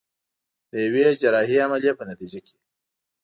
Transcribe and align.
د 0.71 0.73
يوې 0.85 1.05
جراحي 1.21 1.57
عمليې 1.65 1.91
په 1.97 2.03
نتيجه 2.09 2.39
کې. 2.45 2.55